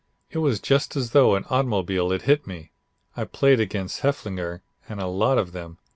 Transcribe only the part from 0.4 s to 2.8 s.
just as though an automobile had hit me.